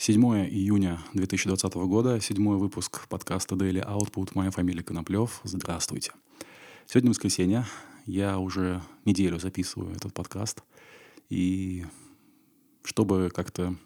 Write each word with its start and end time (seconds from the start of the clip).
7 0.00 0.18
июня 0.48 0.98
2020 1.12 1.74
года, 1.74 2.22
седьмой 2.22 2.56
выпуск 2.56 3.06
подкаста 3.08 3.54
Daily 3.54 3.86
Output. 3.86 4.30
Моя 4.32 4.50
фамилия 4.50 4.82
Коноплев. 4.82 5.42
Здравствуйте. 5.44 6.12
Сегодня 6.86 7.10
воскресенье. 7.10 7.66
Я 8.06 8.38
уже 8.38 8.80
неделю 9.04 9.38
записываю 9.38 9.94
этот 9.94 10.14
подкаст. 10.14 10.62
И 11.28 11.84
чтобы 12.82 13.28
как-то, 13.28 13.76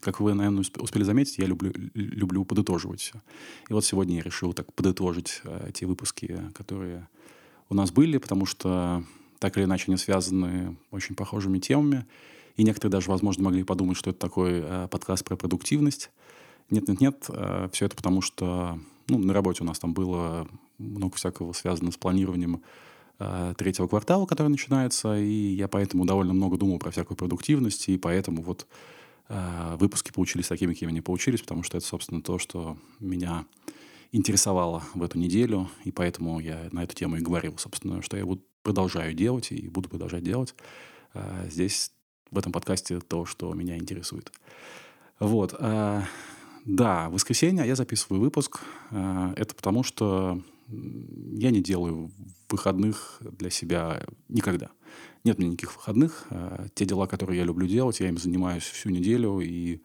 как 0.00 0.20
вы, 0.20 0.34
наверное, 0.34 0.62
успели 0.76 1.04
заметить, 1.04 1.38
я 1.38 1.46
люблю, 1.46 1.72
люблю 1.94 2.44
подытоживать. 2.44 3.10
И 3.70 3.72
вот 3.72 3.82
сегодня 3.82 4.16
я 4.16 4.22
решил 4.22 4.52
так 4.52 4.70
подытожить 4.74 5.40
э, 5.44 5.70
те 5.72 5.86
выпуски, 5.86 6.38
которые 6.52 7.08
у 7.70 7.74
нас 7.74 7.90
были, 7.92 8.18
потому 8.18 8.44
что 8.44 9.02
так 9.38 9.56
или 9.56 9.64
иначе 9.64 9.86
они 9.88 9.96
связаны 9.96 10.76
очень 10.90 11.14
похожими 11.14 11.60
темами. 11.60 12.04
И 12.56 12.64
некоторые 12.64 12.90
даже, 12.92 13.10
возможно, 13.10 13.44
могли 13.44 13.64
подумать, 13.64 13.96
что 13.96 14.10
это 14.10 14.18
такой 14.18 14.60
э, 14.62 14.88
подкаст 14.90 15.24
про 15.24 15.36
продуктивность. 15.36 16.10
Нет-нет-нет, 16.70 17.26
э, 17.28 17.68
все 17.72 17.86
это 17.86 17.96
потому, 17.96 18.20
что 18.20 18.78
ну, 19.08 19.18
на 19.18 19.32
работе 19.32 19.62
у 19.62 19.66
нас 19.66 19.78
там 19.78 19.94
было 19.94 20.46
много 20.78 21.16
всякого 21.16 21.52
связано 21.52 21.92
с 21.92 21.96
планированием 21.96 22.62
э, 23.18 23.54
третьего 23.56 23.86
квартала, 23.86 24.26
который 24.26 24.48
начинается, 24.48 25.18
и 25.18 25.54
я 25.54 25.68
поэтому 25.68 26.04
довольно 26.04 26.32
много 26.32 26.56
думал 26.56 26.78
про 26.78 26.90
всякую 26.90 27.16
продуктивность, 27.16 27.88
и 27.88 27.98
поэтому 27.98 28.42
вот 28.42 28.66
э, 29.28 29.76
выпуски 29.78 30.12
получились 30.12 30.48
такими, 30.48 30.72
какими 30.72 30.90
они 30.90 31.00
получились, 31.00 31.40
потому 31.40 31.62
что 31.62 31.78
это, 31.78 31.86
собственно, 31.86 32.22
то, 32.22 32.38
что 32.38 32.76
меня 33.00 33.46
интересовало 34.12 34.82
в 34.94 35.02
эту 35.02 35.18
неделю, 35.18 35.70
и 35.84 35.90
поэтому 35.90 36.38
я 36.38 36.68
на 36.70 36.84
эту 36.84 36.94
тему 36.94 37.16
и 37.16 37.20
говорил, 37.20 37.56
собственно, 37.58 38.02
что 38.02 38.16
я 38.16 38.26
буду 38.26 38.42
продолжаю 38.62 39.14
делать 39.14 39.50
и 39.50 39.68
буду 39.68 39.88
продолжать 39.88 40.22
делать. 40.22 40.54
Э, 41.14 41.48
здесь 41.50 41.92
в 42.32 42.38
этом 42.38 42.50
подкасте 42.50 42.98
то, 42.98 43.24
что 43.26 43.52
меня 43.54 43.76
интересует. 43.76 44.32
Вот. 45.20 45.54
А, 45.58 46.02
да, 46.64 47.08
в 47.08 47.12
воскресенье 47.12 47.66
я 47.66 47.76
записываю 47.76 48.20
выпуск. 48.20 48.60
А, 48.90 49.32
это 49.36 49.54
потому, 49.54 49.84
что 49.84 50.42
я 50.68 51.50
не 51.50 51.62
делаю 51.62 52.10
выходных 52.48 53.18
для 53.20 53.50
себя 53.50 54.04
никогда. 54.28 54.70
Нет 55.24 55.38
у 55.38 55.42
меня 55.42 55.52
никаких 55.52 55.76
выходных. 55.76 56.26
А, 56.30 56.66
те 56.74 56.86
дела, 56.86 57.06
которые 57.06 57.38
я 57.38 57.44
люблю 57.44 57.66
делать, 57.66 58.00
я 58.00 58.08
им 58.08 58.16
занимаюсь 58.16 58.64
всю 58.64 58.88
неделю 58.88 59.40
и 59.40 59.80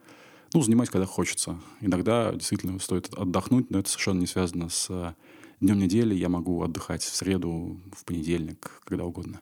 ну, 0.54 0.62
занимаюсь, 0.62 0.90
когда 0.90 1.06
хочется. 1.06 1.60
Иногда 1.82 2.32
действительно 2.32 2.78
стоит 2.78 3.12
отдохнуть, 3.12 3.70
но 3.70 3.80
это 3.80 3.90
совершенно 3.90 4.20
не 4.20 4.26
связано 4.26 4.70
с 4.70 5.14
днем 5.60 5.78
недели. 5.78 6.14
Я 6.14 6.30
могу 6.30 6.62
отдыхать 6.62 7.02
в 7.02 7.14
среду, 7.14 7.78
в 7.92 8.04
понедельник, 8.06 8.80
когда 8.84 9.04
угодно. 9.04 9.40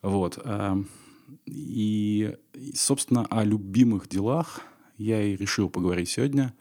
Вот. 0.00 0.38
И, 1.46 2.36
собственно, 2.74 3.26
о 3.26 3.44
любимых 3.44 4.08
делах 4.08 4.60
я 4.98 5.22
и 5.22 5.36
решил 5.36 5.68
поговорить 5.68 6.08
сегодня. 6.08 6.54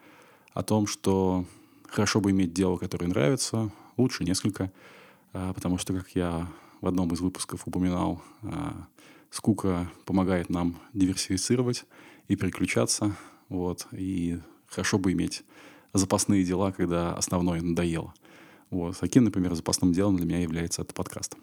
О 0.54 0.64
том, 0.64 0.88
что 0.88 1.46
хорошо 1.88 2.22
бы 2.22 2.32
иметь 2.32 2.54
дело, 2.54 2.78
которое 2.78 3.08
нравится, 3.08 3.72
лучше 3.98 4.24
несколько, 4.24 4.72
а, 5.34 5.54
потому 5.54 5.78
что, 5.78 5.94
как 5.94 6.10
я 6.16 6.48
в 6.82 6.88
одном 6.88 7.14
из 7.14 7.20
выпусков 7.20 7.68
упоминал, 7.68 8.22
а, 8.42 8.88
скука 9.30 9.90
помогает 10.06 10.50
нам 10.50 10.80
диверсифицировать 10.94 11.86
и 12.28 12.36
переключаться. 12.36 13.16
Вот, 13.50 13.88
и 13.92 14.40
хорошо 14.68 14.98
бы 14.98 15.12
иметь 15.12 15.44
запасные 15.94 16.44
дела, 16.44 16.72
когда 16.72 17.14
основное 17.16 17.62
надоело. 17.62 18.14
Вот. 18.70 18.98
Таким, 18.98 19.26
например, 19.26 19.54
запасным 19.54 19.92
делом 19.92 20.16
для 20.16 20.26
меня 20.26 20.40
является 20.40 20.82
этот 20.82 20.96
подкаст. 20.96 21.36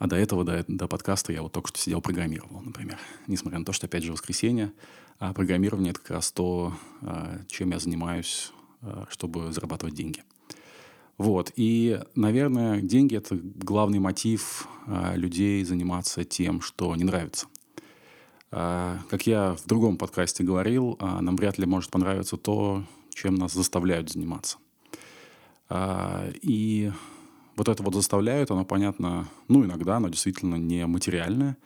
А 0.00 0.06
до 0.06 0.16
этого, 0.16 0.44
до, 0.44 0.64
до 0.66 0.88
подкаста 0.88 1.30
я 1.30 1.42
вот 1.42 1.52
только 1.52 1.68
что 1.68 1.78
сидел 1.78 2.00
программировал, 2.00 2.62
например. 2.62 2.98
Несмотря 3.26 3.58
на 3.58 3.66
то, 3.66 3.72
что, 3.72 3.86
опять 3.86 4.02
же, 4.02 4.12
воскресенье. 4.12 4.72
А 5.18 5.34
программирование— 5.34 5.90
это 5.92 6.00
как 6.00 6.12
раз 6.12 6.32
то, 6.32 6.72
а, 7.02 7.38
чем 7.48 7.72
я 7.72 7.78
занимаюсь, 7.78 8.50
а, 8.80 9.04
чтобы 9.10 9.52
зарабатывать 9.52 9.94
деньги. 9.94 10.24
Вот. 11.18 11.52
И, 11.54 12.00
наверное, 12.14 12.80
деньги— 12.80 13.14
это 13.18 13.38
главный 13.38 13.98
мотив 13.98 14.66
а, 14.86 15.14
людей 15.16 15.62
заниматься 15.64 16.24
тем, 16.24 16.62
что 16.62 16.96
не 16.96 17.04
нравится. 17.04 17.46
Как 18.50 19.26
я 19.26 19.54
в 19.54 19.64
другом 19.66 19.96
подкасте 19.96 20.42
говорил, 20.42 20.98
нам 21.00 21.36
вряд 21.36 21.56
ли 21.58 21.66
может 21.66 21.90
понравиться 21.90 22.36
то, 22.36 22.82
чем 23.10 23.36
нас 23.36 23.52
заставляют 23.52 24.10
заниматься. 24.10 24.58
И 25.70 26.90
вот 27.60 27.68
это 27.68 27.82
вот 27.82 27.94
заставляют, 27.94 28.50
оно 28.50 28.64
понятно, 28.64 29.28
ну, 29.48 29.62
иногда 29.66 29.98
оно 29.98 30.08
действительно 30.08 30.54
не 30.54 30.86
материальное, 30.86 31.58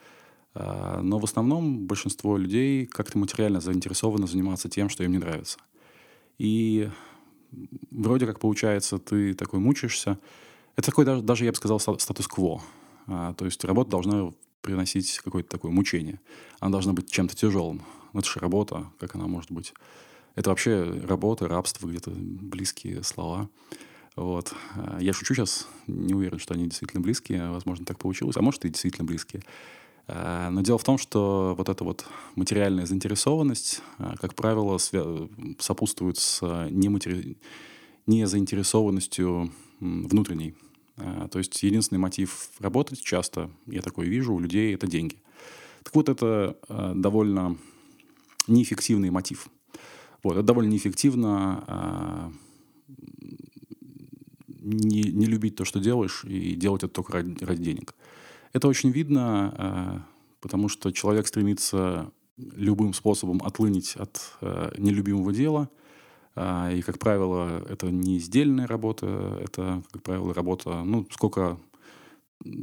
а, 0.53 0.99
но 1.01 1.19
в 1.19 1.23
основном 1.23 1.87
большинство 1.87 2.35
людей 2.35 2.85
как-то 2.85 3.17
материально 3.17 3.61
заинтересованы 3.61 4.27
заниматься 4.27 4.67
тем, 4.67 4.89
что 4.89 5.05
им 5.05 5.13
не 5.13 5.19
нравится. 5.19 5.57
И 6.37 6.89
вроде 7.91 8.25
как 8.25 8.41
получается, 8.41 8.99
ты 8.99 9.33
такой 9.35 9.61
мучаешься. 9.61 10.19
Это 10.75 10.87
такой 10.87 11.05
даже, 11.05 11.21
даже 11.21 11.45
я 11.45 11.51
бы 11.51 11.55
сказал, 11.55 11.79
статус-кво. 11.79 12.61
А, 13.07 13.33
то 13.33 13.45
есть 13.45 13.63
работа 13.63 13.91
должна 13.91 14.33
приносить 14.59 15.19
какое-то 15.19 15.47
такое 15.47 15.71
мучение. 15.71 16.19
Она 16.59 16.73
должна 16.73 16.91
быть 16.91 17.09
чем-то 17.09 17.37
тяжелым. 17.37 17.83
Ну, 18.11 18.19
это 18.19 18.29
же 18.29 18.41
работа, 18.41 18.91
как 18.99 19.15
она 19.15 19.27
может 19.27 19.49
быть. 19.49 19.73
Это 20.35 20.49
вообще 20.49 20.83
работа, 21.07 21.47
рабство, 21.47 21.87
где-то 21.87 22.11
близкие 22.11 23.01
слова. 23.01 23.49
Вот. 24.15 24.53
А, 24.75 24.97
я 24.99 25.13
шучу 25.13 25.33
сейчас, 25.33 25.67
не 25.87 26.13
уверен, 26.13 26.39
что 26.39 26.53
они 26.53 26.65
действительно 26.65 27.01
близкие, 27.01 27.49
возможно, 27.49 27.85
так 27.85 27.99
получилось, 27.99 28.37
а 28.37 28.41
может 28.41 28.65
и 28.65 28.69
действительно 28.69 29.05
близкие. 29.05 29.43
А, 30.07 30.49
но 30.49 30.61
дело 30.61 30.77
в 30.77 30.83
том, 30.83 30.97
что 30.97 31.55
вот 31.57 31.67
эта 31.69 31.83
вот 31.83 32.05
материальная 32.35 32.85
заинтересованность, 32.85 33.81
а, 33.97 34.15
как 34.17 34.35
правило, 34.35 34.77
сопутствует 35.59 36.17
с 36.17 36.41
нематери... 36.69 37.37
незаинтересованностью 38.07 39.51
внутренней. 39.79 40.55
То 41.29 41.39
есть 41.39 41.61
единственный 41.63 41.97
мотив 41.97 42.51
работать 42.59 43.01
часто, 43.01 43.51
я 43.65 43.81
такое 43.81 44.07
вижу 44.07 44.33
у 44.33 44.39
людей, 44.39 44.73
это 44.73 44.87
деньги. 44.87 45.17
Так 45.83 45.93
вот, 45.93 46.07
это 46.07 46.57
довольно 46.95 47.57
неэффективный 48.47 49.09
мотив. 49.09 49.49
Вот, 50.23 50.37
это 50.37 50.43
довольно 50.43 50.69
неэффективно 50.69 52.31
не, 54.65 55.03
не 55.03 55.25
любить 55.27 55.55
то, 55.55 55.65
что 55.65 55.79
делаешь, 55.79 56.23
и 56.25 56.55
делать 56.55 56.83
это 56.83 56.93
только 56.93 57.13
ради, 57.13 57.43
ради 57.43 57.63
денег. 57.63 57.95
Это 58.53 58.67
очень 58.67 58.89
видно, 58.89 59.53
э, 59.57 59.99
потому 60.41 60.69
что 60.69 60.91
человек 60.91 61.27
стремится 61.27 62.11
любым 62.37 62.93
способом 62.93 63.41
отлынить 63.43 63.95
от 63.95 64.33
э, 64.41 64.71
нелюбимого 64.77 65.31
дела. 65.31 65.69
Э, 66.35 66.75
и, 66.75 66.81
как 66.81 66.97
правило, 66.97 67.63
это 67.69 67.91
не 67.91 68.17
издельная 68.17 68.67
работа, 68.67 69.39
это, 69.41 69.83
как 69.91 70.01
правило, 70.03 70.33
работа, 70.33 70.83
ну, 70.83 71.07
сколько 71.11 71.59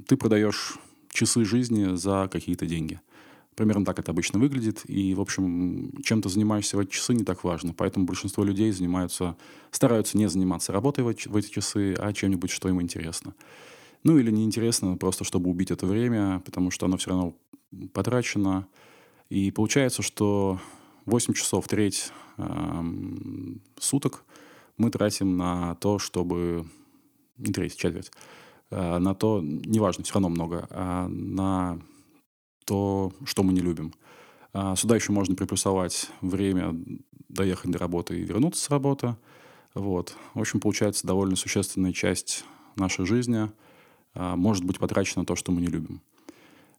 ты 0.06 0.16
продаешь 0.16 0.78
часы 1.10 1.44
жизни 1.44 1.94
за 1.94 2.28
какие-то 2.30 2.66
деньги– 2.66 3.00
Примерно 3.54 3.84
так 3.84 3.98
это 3.98 4.12
обычно 4.12 4.38
выглядит. 4.38 4.82
И, 4.88 5.14
в 5.14 5.20
общем, 5.20 5.92
чем 6.02 6.22
ты 6.22 6.28
занимаешься 6.28 6.76
в 6.76 6.80
эти 6.80 6.90
часы 6.90 7.14
не 7.14 7.24
так 7.24 7.44
важно. 7.44 7.74
Поэтому 7.74 8.06
большинство 8.06 8.44
людей 8.44 8.72
занимаются, 8.72 9.36
стараются 9.70 10.16
не 10.16 10.28
заниматься 10.28 10.72
работой 10.72 11.04
в 11.04 11.08
эти 11.08 11.50
часы, 11.50 11.94
а 11.98 12.12
чем-нибудь, 12.12 12.50
что 12.50 12.68
им 12.68 12.80
интересно. 12.80 13.34
Ну 14.04 14.18
или 14.18 14.30
неинтересно, 14.30 14.96
просто 14.96 15.24
чтобы 15.24 15.50
убить 15.50 15.70
это 15.70 15.86
время, 15.86 16.40
потому 16.44 16.70
что 16.70 16.86
оно 16.86 16.96
все 16.96 17.10
равно 17.10 17.34
потрачено. 17.92 18.66
И 19.28 19.50
получается, 19.50 20.02
что 20.02 20.58
8 21.06 21.34
часов, 21.34 21.68
треть 21.68 22.10
э, 22.38 22.82
суток 23.78 24.24
мы 24.76 24.90
тратим 24.90 25.36
на 25.36 25.74
то, 25.76 25.98
чтобы... 25.98 26.66
Не 27.38 27.52
треть, 27.52 27.76
четверть. 27.76 28.10
Э, 28.70 28.98
на 28.98 29.14
то, 29.14 29.40
неважно, 29.42 30.04
все 30.04 30.14
равно 30.14 30.28
много, 30.28 30.66
а 30.70 31.08
на 31.08 31.80
то, 32.64 33.12
что 33.24 33.42
мы 33.42 33.52
не 33.52 33.60
любим. 33.60 33.92
А 34.52 34.76
сюда 34.76 34.96
еще 34.96 35.12
можно 35.12 35.34
приплюсовать 35.34 36.10
время 36.20 36.74
доехать 37.28 37.70
до 37.70 37.78
работы 37.78 38.18
и 38.18 38.24
вернуться 38.24 38.62
с 38.62 38.70
работы. 38.70 39.16
Вот. 39.74 40.14
В 40.34 40.40
общем, 40.40 40.60
получается 40.60 41.06
довольно 41.06 41.36
существенная 41.36 41.92
часть 41.92 42.44
нашей 42.76 43.06
жизни 43.06 43.50
а, 44.14 44.36
может 44.36 44.64
быть 44.64 44.78
потрачена 44.78 45.22
на 45.22 45.26
то, 45.26 45.36
что 45.36 45.52
мы 45.52 45.62
не 45.62 45.68
любим. 45.68 46.02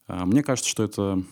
А, 0.07 0.25
мне 0.25 0.43
кажется, 0.43 0.69
что 0.69 0.83
это 0.83 1.23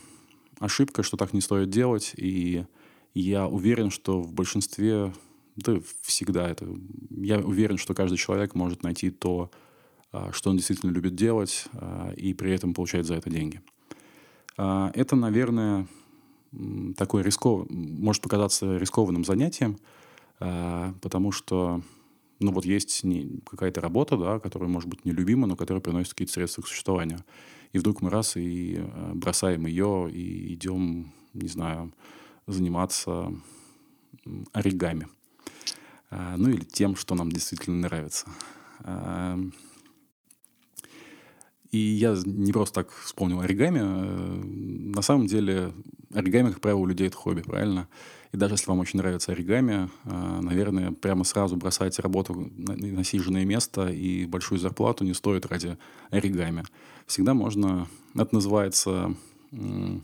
ошибка, 0.60 1.04
что 1.04 1.18
так 1.18 1.34
не 1.34 1.42
стоит 1.42 1.70
делать, 1.70 2.14
и 2.18 2.66
я 3.14 3.48
уверен, 3.48 3.92
что 3.92 4.22
в 4.22 4.34
большинстве, 4.34 5.14
да 5.56 5.80
всегда 6.02 6.50
это, 6.50 6.68
я 7.12 7.40
уверен, 7.40 7.78
что 7.78 7.94
каждый 7.94 8.18
человек 8.18 8.56
может 8.56 8.84
найти 8.84 9.12
то, 9.12 9.52
что 10.32 10.50
он 10.50 10.58
действительно 10.58 10.92
любит 10.92 11.16
делать, 11.16 11.66
и 12.16 12.34
при 12.34 12.52
этом 12.52 12.74
получать 12.74 13.06
за 13.06 13.16
это 13.16 13.30
деньги. 13.30 13.62
А, 14.58 14.92
это, 14.94 15.16
наверное, 15.16 15.88
такой 16.98 17.24
рисков... 17.24 17.68
может 17.70 18.22
показаться 18.22 18.78
рискованным 18.78 19.24
занятием, 19.24 19.78
а, 20.40 20.94
потому 21.02 21.32
что 21.32 21.82
ну 22.40 22.52
вот 22.52 22.66
есть 22.66 23.06
какая-то 23.46 23.82
работа, 23.82 24.18
да, 24.18 24.40
которая 24.40 24.70
может 24.70 24.90
быть 24.90 25.06
нелюбима, 25.06 25.48
но 25.48 25.56
которая 25.56 25.82
приносит 25.82 26.14
какие-то 26.14 26.34
средства 26.34 26.64
к 26.64 26.68
существованию. 26.68 27.24
И 27.72 27.78
вдруг 27.78 28.02
мы 28.02 28.10
раз 28.10 28.36
и 28.36 28.78
а, 28.80 29.12
бросаем 29.14 29.66
ее, 29.66 30.10
и 30.12 30.54
идем, 30.54 31.14
не 31.34 31.48
знаю, 31.48 31.94
заниматься 32.48 33.32
оригами. 34.52 35.08
А, 36.10 36.36
ну 36.38 36.50
или 36.50 36.64
тем, 36.64 36.96
что 36.96 37.16
нам 37.16 37.32
действительно 37.32 37.78
нравится. 37.78 38.28
И 41.72 41.78
я 41.78 42.18
не 42.26 42.52
просто 42.52 42.84
так 42.84 42.92
вспомнил 42.92 43.40
оригами. 43.40 43.80
Э, 43.82 44.44
на 44.96 45.02
самом 45.02 45.28
деле 45.28 45.74
оригами, 46.14 46.52
как 46.52 46.60
правило, 46.60 46.80
у 46.80 46.86
людей 46.86 47.08
это 47.08 47.18
хобби, 47.18 47.42
правильно? 47.42 47.88
И 48.34 48.38
даже 48.38 48.54
если 48.54 48.68
вам 48.68 48.80
очень 48.80 49.00
нравится 49.00 49.34
оригами, 49.34 49.90
а, 50.06 50.42
наверное, 50.42 50.92
прямо 50.92 51.26
сразу 51.26 51.58
бросайте 51.58 52.02
работу 52.02 52.50
на 52.56 52.76
насиженное 52.76 53.44
место 53.44 53.90
и 53.90 54.26
большую 54.26 54.60
зарплату 54.60 55.04
не 55.04 55.14
стоит 55.14 55.46
ради 55.46 55.78
оригами. 56.12 56.64
Всегда 57.08 57.34
можно... 57.34 57.88
Это 58.16 58.34
называется... 58.34 59.16
Э, 59.52 59.98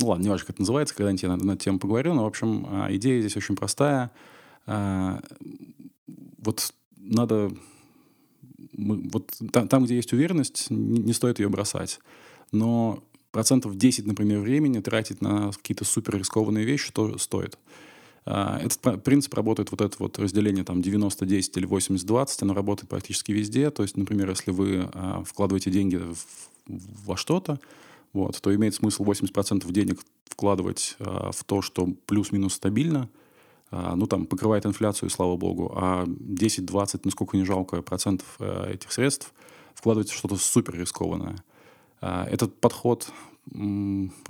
ну 0.00 0.08
ладно, 0.08 0.24
не 0.24 0.28
важно, 0.28 0.46
как 0.46 0.56
это 0.56 0.62
называется, 0.62 0.94
когда-нибудь 0.94 1.22
я 1.22 1.28
на, 1.28 1.36
на 1.36 1.56
тему 1.56 1.78
поговорю, 1.78 2.14
но, 2.14 2.24
в 2.24 2.26
общем, 2.26 2.66
а, 2.68 2.88
идея 2.94 3.20
здесь 3.20 3.36
очень 3.36 3.54
простая. 3.54 4.10
А, 4.66 5.20
вот 6.38 6.74
надо... 6.96 7.52
Вот 8.76 9.32
там, 9.52 9.68
там, 9.68 9.84
где 9.84 9.96
есть 9.96 10.12
уверенность, 10.12 10.70
не, 10.70 11.00
не 11.00 11.12
стоит 11.12 11.38
ее 11.38 11.48
бросать. 11.48 12.00
Но 12.52 13.02
процентов 13.30 13.76
10, 13.76 14.06
например, 14.06 14.40
времени 14.40 14.80
тратить 14.80 15.20
на 15.20 15.50
какие-то 15.52 15.84
супер 15.84 16.18
рискованные 16.18 16.64
вещи 16.64 16.92
то 16.92 17.18
стоит. 17.18 17.58
А, 18.26 18.58
этот 18.58 19.02
принцип 19.02 19.34
работает, 19.34 19.70
вот 19.70 19.80
это 19.80 19.96
вот 19.98 20.18
разделение 20.18 20.64
там 20.64 20.80
90-10 20.80 21.26
или 21.56 21.68
80-20, 21.68 22.38
оно 22.42 22.54
работает 22.54 22.88
практически 22.88 23.32
везде. 23.32 23.70
То 23.70 23.82
есть, 23.82 23.96
например, 23.96 24.30
если 24.30 24.50
вы 24.50 24.88
а, 24.92 25.22
вкладываете 25.24 25.70
деньги 25.70 26.00
во 26.66 27.16
что-то, 27.16 27.60
вот, 28.12 28.40
то 28.40 28.54
имеет 28.54 28.74
смысл 28.74 29.04
80% 29.04 29.70
денег 29.72 30.00
вкладывать 30.26 30.96
а, 31.00 31.32
в 31.32 31.44
то, 31.44 31.60
что 31.60 31.88
плюс-минус 32.06 32.54
стабильно, 32.54 33.08
ну, 33.94 34.06
там, 34.06 34.26
покрывает 34.26 34.66
инфляцию, 34.66 35.10
слава 35.10 35.36
богу, 35.36 35.72
а 35.74 36.04
10-20, 36.04 37.00
насколько 37.04 37.36
не 37.36 37.44
жалко, 37.44 37.82
процентов 37.82 38.40
этих 38.40 38.92
средств 38.92 39.32
вкладывать 39.74 40.10
в 40.10 40.16
что-то 40.16 40.36
супер 40.36 40.74
рискованное– 40.76 41.42
а, 42.06 42.26
этот 42.26 42.60
подход 42.60 43.10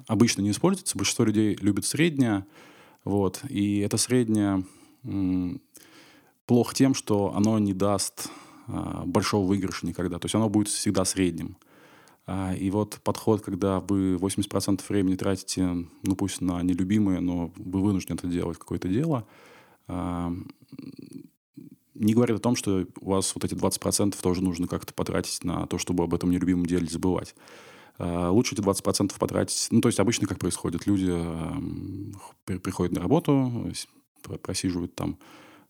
обычно 0.06 0.42
не 0.42 0.50
используется. 0.50 0.96
Большинство 0.96 1.24
людей 1.24 1.56
любит 1.60 1.84
среднее. 1.84 2.46
Вот, 3.02 3.42
и 3.48 3.80
это 3.80 3.96
среднее 3.96 4.64
плохо 6.46 6.74
тем, 6.74 6.94
что 6.94 7.34
оно 7.34 7.58
не 7.58 7.74
даст 7.74 8.30
а, 8.68 9.02
большого 9.04 9.48
выигрыша 9.48 9.86
никогда. 9.86 10.20
То 10.20 10.26
есть 10.26 10.36
оно 10.36 10.48
будет 10.48 10.68
всегда 10.68 11.04
средним. 11.04 11.56
А, 12.26 12.54
и 12.54 12.70
вот 12.70 13.00
подход, 13.02 13.42
когда 13.42 13.80
вы 13.80 14.14
80% 14.14 14.82
времени 14.88 15.16
тратите, 15.16 15.62
ну 16.02 16.16
пусть 16.16 16.40
на 16.40 16.62
нелюбимое, 16.62 17.20
но 17.20 17.52
вы 17.56 17.82
вынуждены 17.82 18.16
это 18.16 18.26
делать, 18.26 18.58
какое-то 18.58 18.88
дело, 18.88 19.26
не 21.94 22.12
говорит 22.12 22.36
о 22.36 22.40
том, 22.40 22.56
что 22.56 22.86
у 23.00 23.10
вас 23.10 23.34
вот 23.34 23.44
эти 23.44 23.54
20% 23.54 24.20
тоже 24.20 24.42
нужно 24.42 24.66
как-то 24.66 24.92
потратить 24.92 25.44
на 25.44 25.66
то, 25.66 25.78
чтобы 25.78 26.04
об 26.04 26.14
этом 26.14 26.30
нелюбимом 26.30 26.66
деле 26.66 26.86
забывать. 26.86 27.34
А, 27.98 28.30
лучше 28.30 28.54
эти 28.54 28.60
20% 28.60 29.16
потратить. 29.18 29.68
Ну, 29.70 29.80
то 29.80 29.88
есть 29.88 30.00
обычно 30.00 30.26
как 30.26 30.38
происходит? 30.38 30.86
Люди 30.86 31.14
приходят 32.44 32.94
на 32.94 33.00
работу, 33.00 33.70
просиживают 34.42 34.94
там 34.94 35.18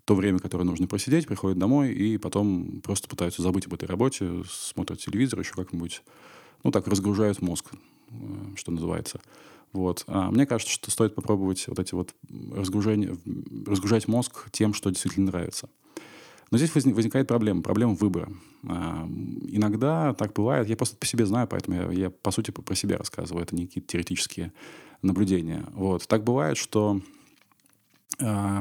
то 0.04 0.14
время, 0.14 0.38
которое 0.38 0.64
нужно 0.64 0.86
просидеть, 0.86 1.26
приходят 1.26 1.58
домой 1.58 1.92
и 1.92 2.18
потом 2.18 2.82
просто 2.82 3.08
пытаются 3.08 3.42
забыть 3.42 3.66
об 3.66 3.74
этой 3.74 3.88
работе, 3.88 4.42
смотрят 4.48 5.00
телевизор, 5.00 5.40
еще 5.40 5.54
как-нибудь, 5.54 6.02
ну, 6.64 6.70
так, 6.70 6.88
разгружают 6.88 7.40
мозг, 7.42 7.72
э, 8.10 8.14
что 8.56 8.72
называется. 8.72 9.20
Вот. 9.72 10.04
А 10.06 10.30
мне 10.30 10.46
кажется, 10.46 10.72
что 10.72 10.90
стоит 10.90 11.14
попробовать 11.14 11.66
вот 11.68 11.78
эти 11.78 11.94
вот 11.94 12.14
разгружения, 12.52 13.16
разгружать 13.66 14.08
мозг 14.08 14.50
тем, 14.50 14.72
что 14.72 14.90
действительно 14.90 15.26
нравится. 15.26 15.68
Но 16.50 16.58
здесь 16.58 16.72
возникает 16.74 17.26
проблема, 17.26 17.62
проблема 17.62 17.94
выбора. 17.94 18.30
А, 18.68 19.08
иногда 19.48 20.14
так 20.14 20.32
бывает, 20.34 20.68
я 20.68 20.76
просто 20.76 20.96
по 20.96 21.06
себе 21.06 21.26
знаю, 21.26 21.48
поэтому 21.48 21.76
я, 21.76 22.04
я 22.04 22.10
по 22.10 22.30
сути 22.30 22.52
про 22.52 22.74
себя 22.76 22.96
рассказываю, 22.96 23.42
это 23.42 23.56
не 23.56 23.66
какие-то 23.66 23.88
теоретические 23.88 24.52
наблюдения. 25.02 25.64
Вот. 25.72 26.06
Так 26.06 26.22
бывает, 26.22 26.56
что 26.56 27.00
э, 28.20 28.60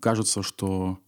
кажется, 0.00 0.42
что 0.42 0.98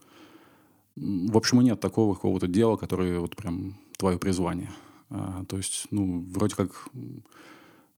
в 0.96 1.36
общем 1.36 1.60
нет 1.60 1.78
такого 1.78 2.14
какого-то 2.14 2.48
дела, 2.48 2.76
которое 2.76 3.20
вот 3.20 3.36
прям 3.36 3.76
твое 3.96 4.18
призвание. 4.18 4.70
А, 5.10 5.44
то 5.46 5.56
есть, 5.56 5.86
ну, 5.90 6.24
вроде 6.30 6.54
как 6.56 6.88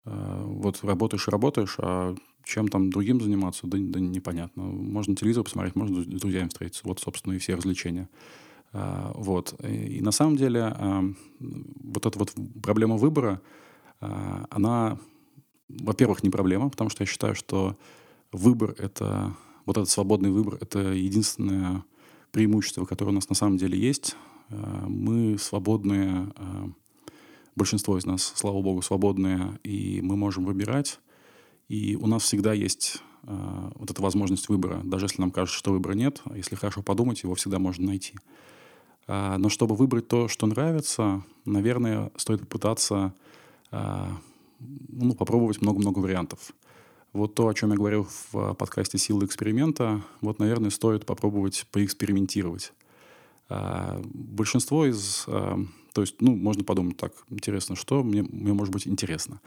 а, 0.04 0.44
вот 0.44 0.82
работаешь 0.82 1.28
и 1.28 1.30
работаешь, 1.30 1.76
а 1.78 2.14
чем 2.44 2.68
там 2.68 2.90
другим 2.90 3.20
заниматься, 3.20 3.66
да, 3.66 3.78
да 3.80 4.00
непонятно. 4.00 4.62
Можно 4.64 5.16
телевизор 5.16 5.44
посмотреть, 5.44 5.74
можно 5.76 6.02
с 6.02 6.06
друзьями 6.06 6.48
встретиться. 6.48 6.82
Вот, 6.84 7.00
собственно, 7.00 7.34
и 7.34 7.38
все 7.38 7.54
развлечения. 7.54 8.08
А, 8.72 9.12
вот. 9.14 9.54
И, 9.64 10.00
на 10.00 10.12
самом 10.12 10.36
деле 10.36 10.76
вот 11.40 12.06
эта 12.06 12.18
вот 12.18 12.34
проблема 12.62 12.96
выбора, 12.96 13.40
она, 14.00 14.98
во-первых, 15.68 16.22
не 16.22 16.30
проблема, 16.30 16.68
потому 16.70 16.90
что 16.90 17.02
я 17.02 17.06
считаю, 17.06 17.34
что 17.34 17.76
выбор— 18.32 18.74
это... 18.78 19.34
Вот 19.64 19.76
этот 19.76 19.90
свободный 19.90 20.30
выбор— 20.30 20.58
это 20.60 20.92
единственное 20.92 21.82
преимущество, 22.30 22.84
которое 22.84 23.10
у 23.10 23.14
нас 23.14 23.28
на 23.28 23.34
самом 23.34 23.56
деле 23.56 23.76
есть. 23.76 24.16
Мы 24.50 25.38
свободные... 25.38 26.28
А, 27.56 27.58
большинство 27.58 27.98
из 27.98 28.06
нас, 28.06 28.32
слава 28.34 28.60
богу, 28.62 28.82
свободные, 28.82 29.58
и 29.64 30.00
мы 30.02 30.16
можем 30.16 30.44
выбирать. 30.44 31.00
И 31.68 31.96
у 31.96 32.06
нас 32.06 32.22
всегда 32.22 32.52
есть 32.52 33.02
э, 33.24 33.70
вот 33.74 33.90
эта 33.90 34.00
возможность 34.02 34.48
выбора. 34.48 34.80
Даже 34.84 35.06
если 35.06 35.20
нам 35.20 35.30
кажется, 35.30 35.58
что 35.58 35.72
выбора 35.72 35.94
нет, 35.94 36.22
если 36.34 36.54
хорошо 36.54 36.82
подумать, 36.82 37.22
его 37.22 37.34
всегда 37.34 37.58
можно 37.58 37.86
найти. 37.86 38.14
Э, 39.08 39.36
но 39.38 39.48
чтобы 39.48 39.74
выбрать 39.74 40.06
то, 40.06 40.28
что 40.28 40.46
нравится, 40.46 41.24
наверное, 41.44 42.12
стоит 42.16 42.40
попытаться 42.40 43.14
э, 43.72 44.08
ну, 44.60 45.14
попробовать 45.14 45.60
много-много 45.60 45.98
вариантов. 45.98 46.52
Вот 47.12 47.34
то, 47.34 47.48
о 47.48 47.54
чем 47.54 47.70
я 47.70 47.76
говорил 47.76 48.06
в 48.32 48.54
подкасте 48.54 48.98
«Силы 48.98 49.24
эксперимента», 49.24 50.02
вот, 50.20 50.38
наверное, 50.38 50.70
стоит 50.70 51.06
попробовать 51.06 51.66
поэкспериментировать. 51.72 52.72
А, 53.48 54.00
большинство 54.04 54.84
из... 54.86 55.26
То 55.96 56.02
есть, 56.02 56.20
ну, 56.20 56.36
можно 56.36 56.62
подумать 56.62 56.98
так, 56.98 57.14
интересно, 57.30 57.74
что 57.74 58.04
мне, 58.04 58.22
мне 58.22 58.52
может 58.52 58.70
быть 58.70 58.86
интересно. 58.86 59.40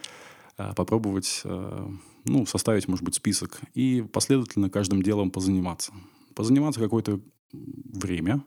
А, 0.58 0.74
попробовать 0.74 1.42
а, 1.44 1.94
ну, 2.26 2.48
составить, 2.48 2.88
может 2.88 3.06
быть, 3.06 3.14
список 3.14 3.62
и 3.76 4.04
последовательно 4.12 4.68
каждым 4.72 5.04
делом 5.04 5.30
позаниматься. 5.30 5.94
Позаниматься 6.34 6.80
какое-то 6.80 7.20
время, 7.54 8.44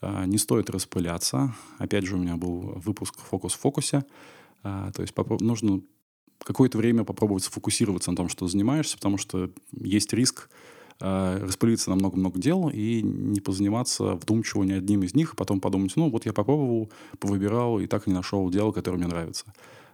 а, 0.00 0.26
не 0.26 0.38
стоит 0.38 0.70
распыляться. 0.70 1.56
Опять 1.78 2.04
же, 2.04 2.14
у 2.14 2.20
меня 2.20 2.36
был 2.36 2.74
выпуск 2.76 3.18
«Фокус 3.18 3.54
в 3.54 3.58
фокусе». 3.58 4.04
То 4.62 4.94
есть 4.98 5.12
нужно 5.40 5.82
какое-то 6.38 6.78
время 6.78 7.02
попробовать 7.02 7.42
сфокусироваться 7.42 8.12
на 8.12 8.16
том, 8.16 8.28
что 8.28 8.46
занимаешься, 8.46 8.96
потому 8.96 9.18
что 9.18 9.50
есть 9.72 10.12
риск 10.12 10.50
распылиться 11.00 11.90
на 11.90 11.96
много-много 11.96 12.38
дел 12.38 12.68
и 12.68 13.02
не 13.02 13.40
позаниматься 13.40 14.14
вдумчиво 14.14 14.62
ни 14.62 14.72
одним 14.72 15.02
из 15.02 15.14
них, 15.14 15.32
а 15.32 15.36
потом 15.36 15.60
подумать, 15.60 15.92
ну 15.96 16.08
вот 16.08 16.24
я 16.24 16.32
попробовал, 16.32 16.90
повыбирал 17.18 17.80
и 17.80 17.86
так 17.86 18.06
и 18.06 18.10
не 18.10 18.16
нашел 18.16 18.48
дело, 18.48 18.72
которое 18.72 18.98
мне 18.98 19.06
нравится. 19.06 19.52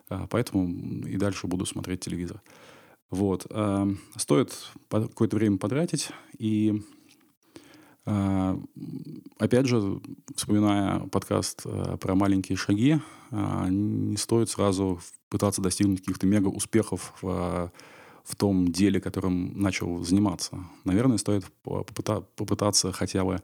А, 0.08 0.26
поэтому 0.28 0.68
и 1.06 1.16
дальше 1.16 1.46
буду 1.46 1.64
смотреть 1.66 2.00
телевизор. 2.00 2.42
Вот. 3.10 3.46
А, 3.50 3.88
стоит 4.16 4.52
какое-то 4.90 5.36
время 5.36 5.56
потратить. 5.58 6.10
И 6.38 6.82
опять 8.04 9.66
же, 9.66 10.00
вспоминая 10.34 11.00
подкаст 11.00 11.62
про 12.00 12.14
маленькие 12.14 12.56
шаги, 12.56 12.98
не 13.30 14.16
стоит 14.16 14.48
сразу 14.48 15.00
пытаться 15.28 15.60
достигнуть 15.62 16.00
каких-то 16.00 16.26
мега 16.26 16.48
успехов 16.48 17.14
в 18.24 18.36
том 18.36 18.70
деле, 18.72 19.00
которым 19.00 19.60
начал 19.60 20.02
заниматься. 20.04 20.58
Наверное, 20.84 21.18
стоит 21.18 21.44
попытаться 21.62 22.92
хотя 22.92 23.24
бы 23.24 23.42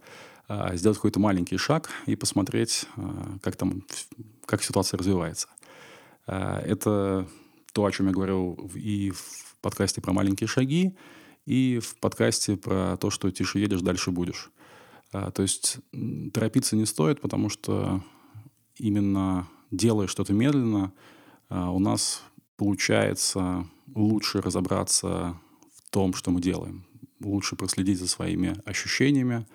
сделать 0.74 0.98
какой-то 0.98 1.18
маленький 1.18 1.56
шаг 1.56 1.90
и 2.06 2.14
посмотреть, 2.14 2.86
как 3.42 3.56
там, 3.56 3.82
как 4.44 4.62
ситуация 4.62 4.96
развивается. 4.98 5.48
А, 6.26 6.60
это 6.60 7.28
то, 7.72 7.84
о 7.84 7.92
чем 7.92 8.06
я 8.06 8.12
говорил 8.12 8.54
и 8.74 9.10
в 9.10 9.56
подкасте 9.60 10.00
про 10.00 10.12
маленькие 10.12 10.46
шаги, 10.48 10.96
и 11.46 11.78
в 11.78 11.96
подкасте 11.96 12.56
про 12.56 12.96
то, 12.96 13.10
что 13.10 13.30
тише 13.30 13.58
едешь, 13.58 13.80
дальше 13.80 14.10
будешь. 14.10 14.50
А, 15.12 15.30
то 15.30 15.42
есть 15.42 15.78
торопиться 16.32 16.76
не 16.76 16.86
стоит, 16.86 17.20
потому 17.20 17.48
что 17.48 18.02
именно 18.76 19.48
делая 19.70 20.06
что-то 20.06 20.32
медленно, 20.32 20.92
у 21.48 21.78
нас 21.78 22.22
получается 22.56 23.66
лучше 23.94 24.40
разобраться 24.40 25.38
в 25.74 25.90
том, 25.90 26.14
что 26.14 26.30
мы 26.30 26.40
делаем. 26.40 26.84
Лучше 27.20 27.56
проследить 27.56 27.98
за 27.98 28.08
своими 28.08 28.56
ощущениями, 28.64 29.46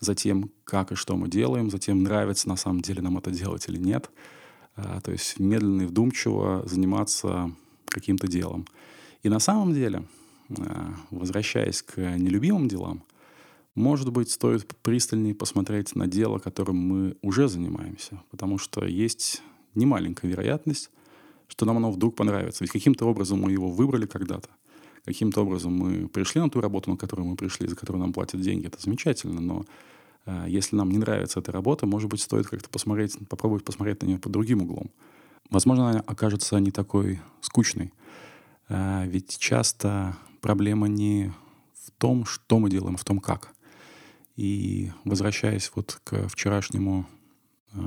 за 0.00 0.14
тем, 0.14 0.50
как 0.64 0.92
и 0.92 0.94
что 0.94 1.16
мы 1.16 1.28
делаем, 1.28 1.70
за 1.70 1.78
тем, 1.78 2.02
нравится 2.02 2.48
на 2.48 2.56
самом 2.56 2.80
деле 2.80 3.02
нам 3.02 3.18
это 3.18 3.30
делать 3.30 3.68
или 3.68 3.78
нет. 3.78 4.10
А, 4.74 5.00
то 5.00 5.12
есть 5.12 5.38
медленно 5.38 5.82
и 5.82 5.86
вдумчиво 5.86 6.62
заниматься 6.66 7.52
каким-то 7.86 8.26
делом. 8.26 8.66
И 9.22 9.28
на 9.28 9.38
самом 9.38 9.74
деле, 9.74 10.04
возвращаясь 11.10 11.82
к 11.82 11.96
нелюбимым 11.98 12.68
делам, 12.68 13.04
может 13.74 14.10
быть, 14.10 14.30
стоит 14.30 14.66
пристальнее 14.82 15.34
посмотреть 15.34 15.94
на 15.94 16.06
дело, 16.06 16.38
которым 16.38 16.76
мы 16.76 17.16
уже 17.22 17.48
занимаемся, 17.48 18.22
потому 18.30 18.58
что 18.58 18.84
есть 18.84 19.42
немаленькая 19.74 20.30
вероятность, 20.30 20.90
что 21.52 21.66
нам 21.66 21.76
оно 21.76 21.90
вдруг 21.90 22.16
понравится. 22.16 22.64
Ведь 22.64 22.70
каким-то 22.70 23.04
образом 23.06 23.42
мы 23.42 23.52
его 23.52 23.68
выбрали 23.68 24.06
когда-то. 24.06 24.48
Каким-то 25.04 25.42
образом 25.42 25.74
мы 25.74 26.08
пришли 26.08 26.40
на 26.40 26.48
ту 26.48 26.60
работу, 26.62 26.90
на 26.90 26.96
которую 26.96 27.28
мы 27.28 27.36
пришли, 27.36 27.68
за 27.68 27.76
которую 27.76 28.00
нам 28.00 28.14
платят 28.14 28.40
деньги. 28.40 28.66
Это 28.66 28.80
замечательно, 28.80 29.40
но 29.40 29.64
э, 30.24 30.46
если 30.48 30.76
нам 30.76 30.90
не 30.90 30.96
нравится 30.96 31.40
эта 31.40 31.52
работа, 31.52 31.86
может 31.86 32.08
быть, 32.08 32.22
стоит 32.22 32.46
как-то 32.46 32.70
посмотреть, 32.70 33.18
попробовать 33.28 33.64
посмотреть 33.64 34.00
на 34.00 34.06
нее 34.06 34.18
под 34.18 34.32
другим 34.32 34.62
углом. 34.62 34.90
Возможно, 35.50 35.90
она 35.90 36.00
окажется 36.06 36.58
не 36.58 36.70
такой 36.70 37.20
скучной. 37.42 37.92
Э, 38.70 39.04
ведь 39.06 39.36
часто 39.38 40.16
проблема 40.40 40.88
не 40.88 41.32
в 41.74 41.90
том, 41.98 42.24
что 42.24 42.58
мы 42.58 42.70
делаем, 42.70 42.94
а 42.94 42.98
в 42.98 43.04
том, 43.04 43.18
как. 43.18 43.52
И 44.36 44.90
возвращаясь 45.04 45.70
вот 45.74 46.00
к 46.02 46.28
вчерашнему 46.28 47.06
э, 47.74 47.78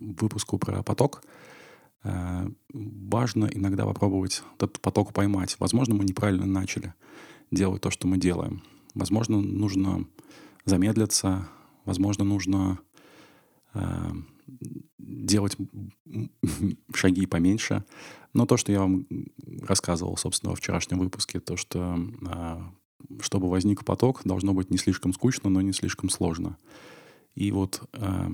выпуску 0.00 0.56
про 0.56 0.82
поток, 0.82 1.22
важно 2.04 3.48
иногда 3.52 3.84
попробовать 3.84 4.42
этот 4.56 4.80
поток 4.80 5.12
поймать. 5.12 5.56
Возможно, 5.58 5.94
мы 5.94 6.04
неправильно 6.04 6.46
начали 6.46 6.94
делать 7.50 7.82
то, 7.82 7.90
что 7.90 8.08
мы 8.08 8.18
делаем. 8.18 8.62
Возможно, 8.94 9.40
нужно 9.40 10.06
замедлиться, 10.64 11.48
возможно, 11.84 12.24
нужно 12.24 12.78
э, 13.74 14.10
делать 14.98 15.56
шаги 16.94 17.26
поменьше. 17.26 17.84
Но 18.34 18.46
то, 18.46 18.56
что 18.56 18.72
я 18.72 18.80
вам 18.80 19.06
рассказывал, 19.62 20.16
собственно, 20.16 20.50
во 20.50 20.56
вчерашнем 20.56 20.98
выпуске, 20.98 21.40
то, 21.40 21.56
что 21.56 21.98
э, 22.26 22.60
чтобы 23.20 23.48
возник 23.48 23.84
поток, 23.84 24.22
должно 24.24 24.54
быть 24.54 24.70
не 24.70 24.78
слишком 24.78 25.12
скучно, 25.12 25.50
но 25.50 25.60
не 25.60 25.72
слишком 25.72 26.08
сложно. 26.08 26.56
И 27.34 27.50
вот 27.52 27.88
э, 27.92 28.30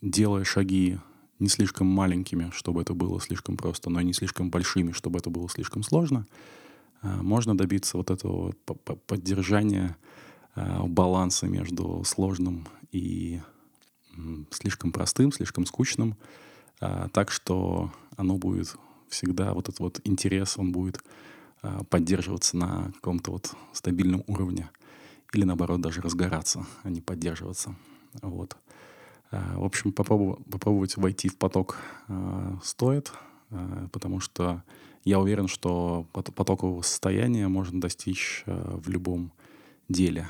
делая 0.00 0.44
шаги 0.44 0.98
не 1.44 1.48
слишком 1.48 1.86
маленькими, 1.86 2.50
чтобы 2.52 2.82
это 2.82 2.94
было 2.94 3.20
слишком 3.20 3.56
просто, 3.56 3.90
но 3.90 4.00
и 4.00 4.04
не 4.04 4.12
слишком 4.12 4.50
большими, 4.50 4.92
чтобы 4.92 5.18
это 5.18 5.30
было 5.30 5.48
слишком 5.48 5.82
сложно, 5.82 6.26
э, 7.02 7.22
можно 7.22 7.56
добиться 7.56 7.96
вот 7.96 8.10
этого 8.10 8.54
поддержания 9.06 9.96
э, 10.56 10.82
баланса 10.86 11.46
между 11.46 12.02
сложным 12.04 12.66
и 12.92 13.40
слишком 14.50 14.92
простым, 14.92 15.32
слишком 15.32 15.66
скучным, 15.66 16.16
э, 16.80 17.08
так 17.12 17.30
что 17.30 17.92
оно 18.16 18.36
будет 18.36 18.76
всегда, 19.08 19.52
вот 19.52 19.68
этот 19.68 19.80
вот 19.80 20.00
интерес, 20.04 20.58
он 20.58 20.72
будет 20.72 21.04
а, 21.62 21.84
поддерживаться 21.84 22.56
на 22.56 22.92
каком-то 22.96 23.30
вот 23.30 23.54
стабильном 23.72 24.24
уровне 24.26 24.70
или 25.32 25.44
наоборот 25.44 25.80
даже 25.80 26.00
разгораться, 26.00 26.66
а 26.82 26.90
не 26.90 27.00
поддерживаться. 27.00 27.74
Вот. 28.22 28.56
А, 29.34 29.58
в 29.58 29.64
общем, 29.64 29.92
попробовать, 29.92 30.96
войти 30.96 31.28
в 31.28 31.36
поток 31.36 31.76
а, 32.06 32.56
стоит, 32.62 33.12
потому 33.92 34.20
что 34.20 34.62
я 35.04 35.18
уверен, 35.18 35.48
что 35.48 36.06
потокового 36.12 36.82
состояния 36.82 37.48
можно 37.48 37.80
достичь 37.80 38.42
в 38.46 38.88
любом 38.88 39.32
деле. 39.88 40.28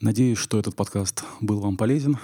Надеюсь, 0.00 0.38
что 0.38 0.58
этот 0.58 0.76
подкаст 0.76 1.24
был 1.40 1.60
вам 1.60 1.76
полезен. 1.76 2.18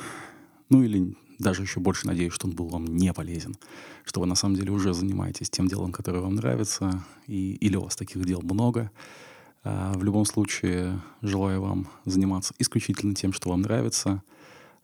Ну 0.68 0.82
или 0.82 1.16
даже 1.38 1.62
еще 1.62 1.80
больше 1.80 2.06
надеюсь, 2.06 2.32
что 2.32 2.48
он 2.48 2.54
был 2.54 2.68
вам 2.68 2.84
не 2.84 3.12
полезен, 3.12 3.56
что 4.04 4.20
вы 4.20 4.26
на 4.26 4.34
самом 4.34 4.56
деле 4.56 4.72
уже 4.72 4.92
занимаетесь 4.92 5.48
тем 5.48 5.68
делом, 5.68 5.92
которое 5.92 6.20
вам 6.20 6.34
нравится, 6.34 7.04
и, 7.26 7.54
или 7.54 7.76
у 7.76 7.84
вас 7.84 7.96
таких 7.96 8.24
дел 8.24 8.40
много. 8.42 8.90
В 9.64 10.02
любом 10.02 10.26
случае, 10.26 11.00
желаю 11.22 11.62
вам 11.62 11.88
заниматься 12.04 12.54
исключительно 12.58 13.14
тем, 13.14 13.32
что 13.32 13.48
вам 13.50 13.62
нравится, 13.62 14.22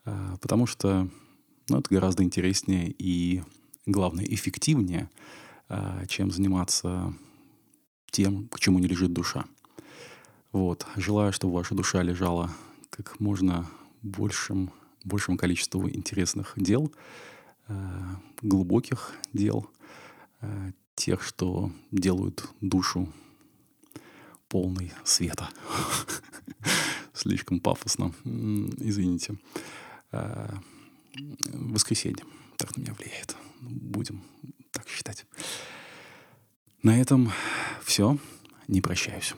потому 0.05 0.67
что 0.67 1.09
ну, 1.69 1.79
это 1.79 1.95
гораздо 1.95 2.23
интереснее 2.23 2.95
и, 2.99 3.43
главное, 3.87 4.25
эффективнее, 4.25 5.09
а, 5.69 6.05
чем 6.07 6.31
заниматься 6.31 7.15
тем, 8.11 8.49
к 8.49 8.61
чему 8.61 8.79
не 8.79 8.87
лежит 8.87 9.13
душа. 9.13 9.45
Вот. 10.53 10.87
Желаю, 10.97 11.33
чтобы 11.33 11.55
ваша 11.55 11.75
душа 11.75 12.03
лежала 12.03 12.51
как 12.91 13.19
можно 13.19 13.67
большим 14.03 14.71
большему 15.05 15.37
количеству 15.37 15.89
интересных 15.89 16.55
дел, 16.57 16.93
э, 17.69 17.75
глубоких 18.43 19.13
дел, 19.33 19.71
тех, 20.95 21.23
что 21.23 21.71
делают 21.91 22.49
душу 22.61 23.13
полной 24.49 24.93
света. 25.05 25.49
Слишком 27.13 27.61
пафосно. 27.61 28.13
Извините. 28.25 29.37
Э, 30.15 30.49
воскресенье 31.53 32.25
так 32.57 32.77
на 32.77 32.83
меня 32.83 32.95
влияет. 32.95 33.37
Будем 33.61 34.23
так 34.71 34.89
считать. 34.89 35.27
На 36.83 37.01
этом 37.01 37.33
все. 37.83 38.17
Не 38.69 38.81
прощаюсь. 38.81 39.35